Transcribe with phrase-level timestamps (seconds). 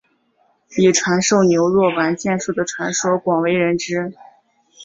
[0.75, 4.11] 以传授牛若丸剑术的传说广为人知。